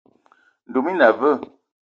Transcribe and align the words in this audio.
Ndoum 0.67 0.87
i 0.91 0.93
na 0.97 1.07
aveu? 1.11 1.39